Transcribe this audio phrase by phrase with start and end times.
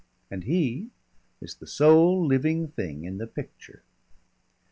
[0.31, 0.89] And he
[1.41, 3.83] is the sole living thing in the picture.